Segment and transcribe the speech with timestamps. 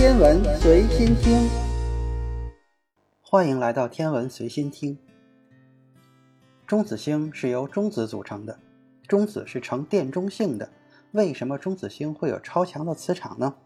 [0.00, 1.46] 天文随心听，
[3.20, 4.96] 欢迎来到天文随心听。
[6.66, 8.58] 中子星是由中子组成的，
[9.06, 10.70] 中子是呈电中性的。
[11.12, 13.56] 为什么中子星会有超强的磁场呢？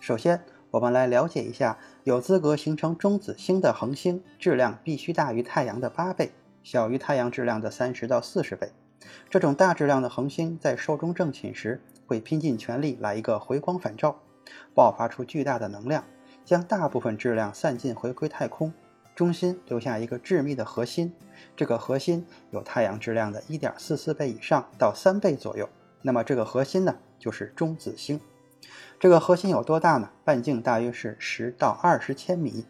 [0.00, 0.42] 首先，
[0.72, 6.32] 我们来了解一下，有资格形成中子星的恒星，质量必须大于太阳的八倍，
[6.64, 8.72] 小于太阳质量的三十到四十倍。
[9.30, 14.18] 这种大质量的恒星在寿终正寝时，会拼尽全力来一个回光返照，
[14.74, 16.04] 爆发出巨大的能量，
[16.44, 18.72] 将大部分质量散尽回归太空，
[19.14, 21.12] 中心留下一个致密的核心。
[21.56, 25.68] 这个核心有太阳质量的一点四四倍以上到三倍左右。
[26.02, 28.20] 那么这个核心呢，就是中子星。
[28.98, 30.10] 这个核心有多大呢？
[30.24, 32.66] 半径大约是十到二十千米。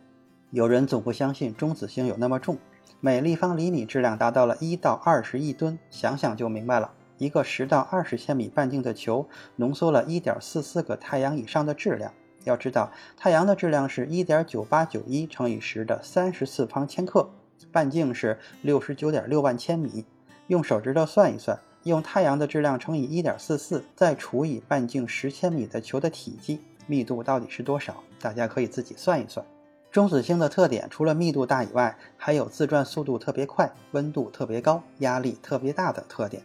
[0.50, 2.58] 有人总不相信中子星有那么重，
[3.00, 6.92] 每立方厘米质量达到了一到二十亿吨，想想就明白了。
[7.20, 12.10] 一个十到二十千米半径的球，浓缩了一点四四个太阳以上的质量。
[12.44, 17.30] 要知道，太阳的质量是一点九八九一乘以十的三十次方千克，
[17.70, 20.06] 半径是六十九点六万千米。
[20.46, 21.60] 用手指头算一算。
[21.82, 28.02] 用太阳的质量乘以一点四四，再除以半径十千米的球的体积，密度到底是多少？
[28.18, 29.44] 大家可以自己算一算。
[29.90, 36.42] 中子星的特点除了密度大以外，还有自转速度特别快、温度特别高、压力特别大的特点。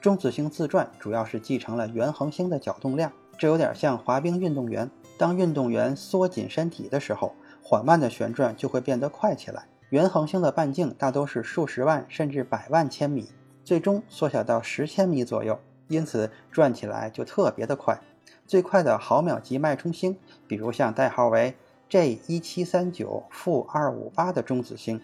[0.00, 4.90] 中子星自转主要是继承了原恒星的角动量，这有点像滑冰运动员。
[5.18, 9.66] 当运动员缩紧身体的时候，缓慢的旋转就会变得快起来。
[9.90, 13.28] 原恒星的半径大都是数十万甚至百万千米。
[13.64, 18.00] 最终缩小到十千米左右，因此转起来就特别的快。
[18.44, 20.16] 最快的毫秒级脉冲星，
[20.48, 21.54] 比如像代号为
[21.88, 25.00] J 一七三九负二五八的中子星，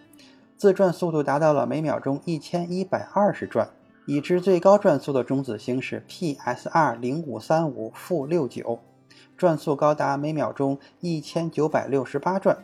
[0.57, 3.69] 自转速度达到了每秒钟一千一百二十转。
[4.09, 8.79] 已知最高转速的中子星是 PSR 零五三五负六九，
[9.37, 12.57] 转速高达每秒钟一千九百六十八转。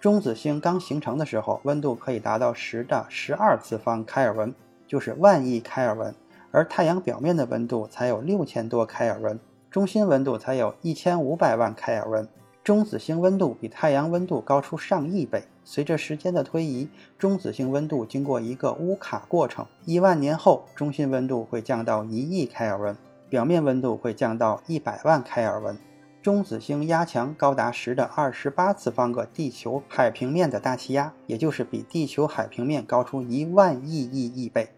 [0.00, 4.54] 中子星刚形成的时候，温度可以达到十的十二次方开尔文。
[4.86, 6.14] 就是万亿开尔文，
[6.50, 9.38] 而太阳表面的温度才有六千多开尔文，
[9.70, 12.26] 中心温度才有一千五百万开尔文。
[12.68, 15.42] 中子星温度比太阳温度高出上亿倍。
[15.64, 16.86] 随着时间的推移，
[17.18, 22.94] 中子星温度经过一个乌卡过程，一万年后，中心温度会降到一亿开尔文，
[23.30, 25.78] 表面温度会降到一百万开尔文。
[26.20, 34.68] 中子星压强高达十的二十八次方个地球海平面的大气压，也就是比地球海平面高出一万亿亿亿倍。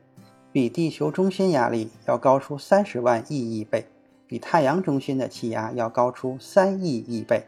[0.53, 3.84] 比地球中心压力要高出三十万亿亿倍，
[4.29, 7.45] 比太阳中心的气压要高出三亿亿倍。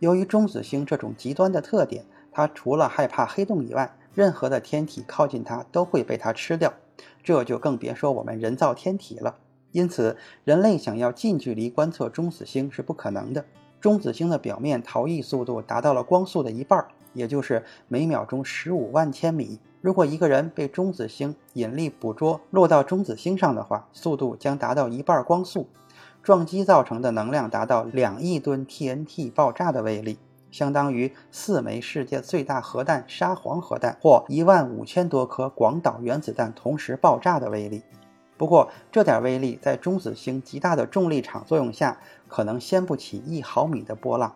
[0.00, 6.72] 由于中子星这种极端的特点，它除了害怕黑洞以外，任何的天体靠近它都会被它吃掉，
[7.22, 9.36] 这就更别说我们人造天体了。
[9.72, 13.44] 因此，人类想要近距离观测中子星是不可能的。
[13.80, 19.58] 中子星的表面逃逸速度达到了光速的一半，也就是每秒钟十五万千米。
[19.80, 25.68] 如果一个人被中子星引力捕捉落到中子星上的话，速度将达到一半光速，
[26.28, 30.18] 撞击造成的能量达到两亿吨 TNT 爆炸的威力，
[30.50, 37.82] 相当于四枚世界最大核弹沙皇核弹或一万五千多颗广岛原子弹同时爆炸的威力。
[38.36, 44.34] 不过，这点威力在中子星极大的重力场作用下，可能掀不起一毫米的波浪。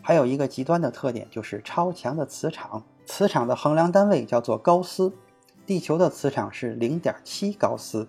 [0.00, 2.82] 还有一个极端的特点，就是超强的磁场。
[3.04, 5.12] 磁场的衡量单位叫做高斯，
[5.66, 8.08] 地球的磁场是零点七高斯，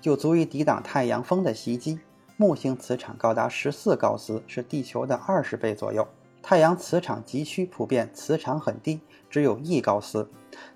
[0.00, 2.00] 就足以抵挡太阳风的袭击。
[2.38, 6.06] 木星磁场高达十四高斯，是地球的二十倍左右。
[6.42, 10.28] 太阳磁场极区普遍磁场很低，只有一高斯，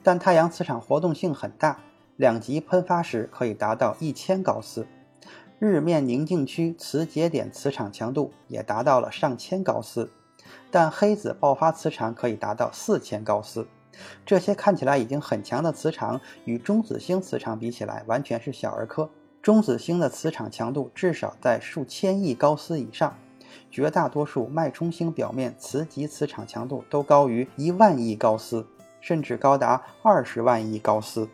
[0.02, 1.78] 但太阳磁场活动性很大，
[2.16, 4.86] 两极喷发时可以达到一千高斯。
[5.58, 10.10] 日面宁静区磁节点磁场强度也达到了上千高斯。
[10.70, 13.68] 但黑子爆发磁场可以达到四千高斯，
[14.24, 19.10] 这些看起来已经很强的磁场，与中子星磁场比起来，完全是小儿科。
[19.42, 23.16] 中子星的磁场强度至少在数千亿高斯以上，
[23.70, 28.66] 绝大多数脉冲星表面磁极磁场强度都高于一万亿高斯，
[29.00, 31.26] 甚至高达二十万亿高斯。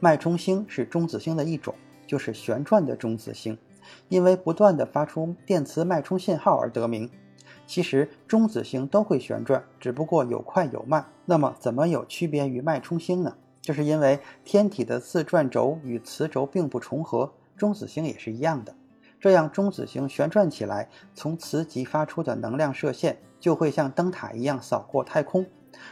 [0.00, 1.72] 脉冲星是中子星的一种，
[2.08, 3.56] 就是旋转的中子星，
[4.08, 7.08] 因为不断的发出电磁脉冲信号而得名。
[7.68, 11.06] 其实中子星都会旋转，只不过有快有慢。
[11.24, 13.36] 那么怎么有区别于脉冲星呢？
[13.68, 18.74] 这是因为天体的自转轴与磁轴并不重合，中子星也是一样的。
[19.20, 25.44] 这样中子星旋转起来，从磁极发出的能量射线就会像灯塔一样扫过太空，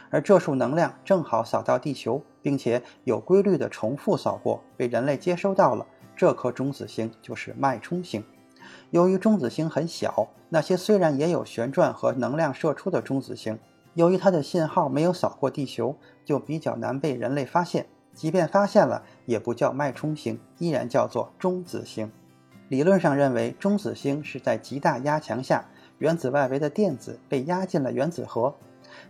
[0.09, 5.85] 而这束能量正好扫到地球，并且有规律的重复扫过，被人类接收到了。
[6.15, 8.23] 这颗中子星就是脉冲星。
[8.89, 13.59] 由于中子星很小，那些虽然也有旋转和能量射出的中子星，
[13.97, 17.87] 由于它的信号没有扫过地球，就比较难被人类发现。
[18.13, 22.11] 即便发现了，也不叫脉冲星，依然叫做中子星。
[22.69, 25.65] 理论上认为，中子星是在极大压强下，
[25.97, 28.53] 原子外围的电子被压进了原子核，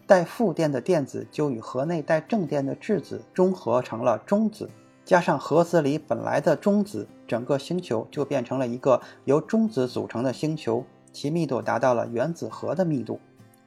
[0.05, 4.69] 带负电的电子就与核内带正电的质子中和成了中子，
[5.03, 13.19] 加上核子里本来的中子，整个星球就变成了一个由中子组成的星球，其密度达到了原子核的密度。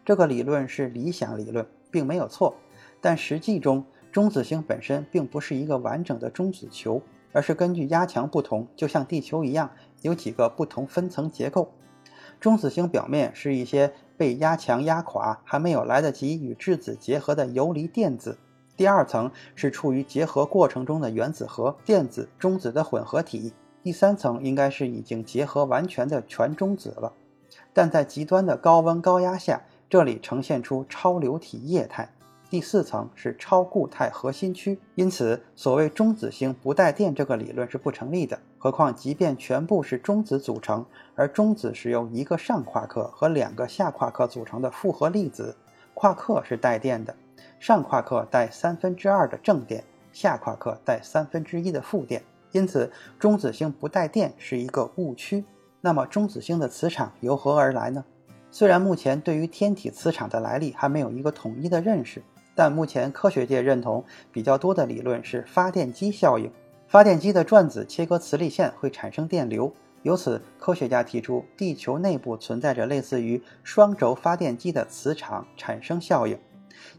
[0.04, 2.54] 这个理论是理想理论，并没有错，
[3.00, 3.84] 但实际中。
[4.12, 7.00] 中子星本身并不是一个完整的中子球，
[7.30, 9.70] 而是根据压强不同，就像地球一样，
[10.02, 11.70] 有几个不同分层结构。
[12.40, 18.32] 中子星表面是一些被压强压垮，还没有来得及与质子结合的游离电子；
[18.76, 23.52] 第二层是处于结合过程中的原子核、电子、中子的混合体；
[23.84, 27.12] 第三层应该是已经结合完全的全中子了。
[27.72, 32.08] 但在极端的高温高压下，这里呈现出超流体液态。
[32.48, 38.38] 第四层是超固态核心区，因此所谓中子星不带电这个理论是不成立的。
[38.56, 45.56] 何况，即便全部是中子组成，而中子是由一个上夸克和两个下夸克组成的复合粒子，
[45.94, 47.12] 夸克是带电的，
[47.58, 49.82] 上夸克带三分之二的正电，
[50.12, 52.22] 下夸克带三分之一的负电，
[52.52, 55.44] 因此中子星不带电是一个误区。
[55.80, 58.04] 那么，中子星的磁场由何而来呢？
[58.50, 62.22] 虽然目前对于天体磁场的来历还没有一个统一的认识。
[62.52, 66.50] 但目前科学界认同比较多的理论是发电机效应。
[66.88, 76.36] 发电机的转子切割磁力线会产生电流，由此科学家提出地球内部存在着类似于双轴发电机的磁场产生效应。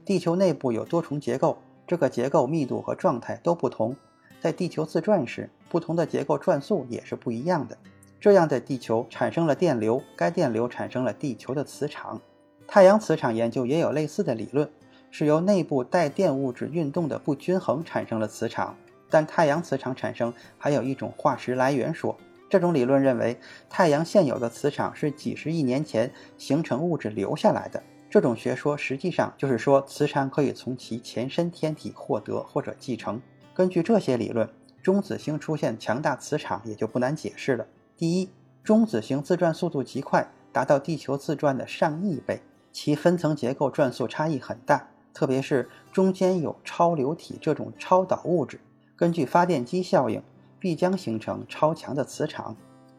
[0.04, 3.96] 地球内部有多重结构，这个结构密度和状态都不同。
[4.40, 7.78] 在地球自转时，不同的结构转速也是不一样的。
[8.22, 12.22] 这样的地球产生了电流，该电流产生了地球的磁场。
[12.68, 14.70] 太阳磁场研究也有类似的理论。
[15.10, 18.78] 是由内部带电物质运动的不均衡产生了磁场，
[19.10, 22.16] 但太阳磁场产生还有一种化石来源说。
[22.48, 23.36] 这种理论认为，
[23.68, 27.82] 太阳现有的磁场是几十亿年前形成物质留下来的。
[28.10, 33.20] 这种学说实际上就是说，磁场可以从其前身天体获得或者继承。
[33.54, 34.48] 根据这些理论，
[34.84, 37.66] 中子星出现强大磁场也就不难解释了。
[38.02, 38.30] 第一，
[38.64, 44.88] 中子星自转速度极快，达到地球自转的上亿倍，其分层结构转速差异很大。
[45.14, 48.60] 特别是中间有超流体这种超导物质，
[48.96, 50.24] 根据发电机效应，
[50.58, 52.56] 必将形成超强的磁场。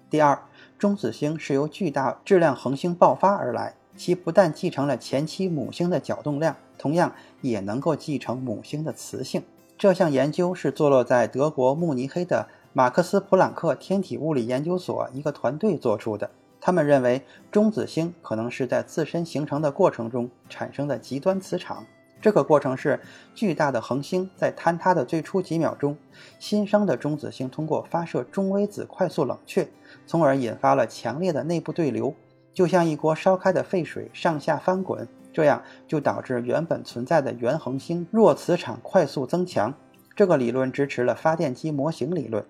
[0.08, 0.40] 第二，
[0.78, 9.43] 中子星是由巨大质量恒星爆发而来，其不但继承了前期母星的角动量，同样也能够继承母星的磁性。
[9.76, 16.30] 这项研究是坐落在德国慕尼黑的马克思普朗克天体物理研究所一个团队做出的。
[16.58, 17.20] 他们认为，
[17.50, 21.84] 中子星可能是在自身形成的过程中产生的极端磁场。
[22.19, 22.98] 这个过程是
[23.34, 25.98] 巨大的恒星在坍塌的最初几秒钟，
[26.38, 29.69] 新生的中子星通过发射中微子快速冷却，
[30.06, 32.14] 从而引发了强烈的内部对流，
[32.54, 39.74] 就像一锅烧开的沸水上下翻滚，这样就导致原本存在的原恒星弱磁场快速增强。
[40.14, 42.44] 这个理论支持了发电机模型理论，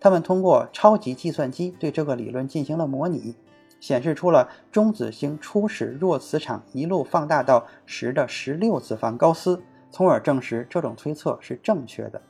[0.00, 3.34] 他们通过超级计算机对这个理论进行了模拟。
[3.78, 12.20] 显示出了中子星初始弱磁场一路放大到十的十六次方高斯，从而证实这种推测是正确的。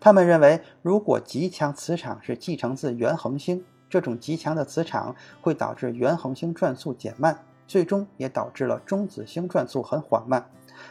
[0.00, 7.38] 他们认为，如果极强磁场是继承自原恒星，这种极强的磁场会导致原恒星转速减慢，
[7.68, 10.44] 最终也导致了中子星转速很缓慢。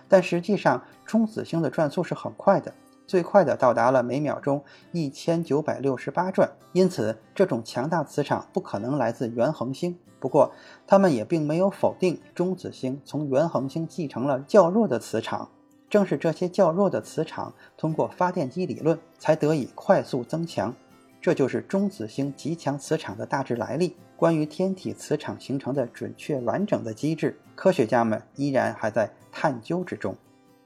[0.08, 2.74] 但实际上，中子星的转速是很快的。
[3.06, 9.98] 最快的到达了每秒钟一千九百六十八转，因此这种强大磁场不可能来自原恒星。
[10.20, 10.54] 不过，
[10.88, 15.50] 他们也并没有否定中子星从原恒星继承了较弱的磁场。
[15.90, 20.74] 正是这些较弱的磁场，通过发电机理论才得以快速增强。
[21.22, 23.96] 这就是中子星极强磁场的大致来历。
[24.16, 30.16] 关于天体磁场形成的准确完整的机制，科学家们依然还在探究之中。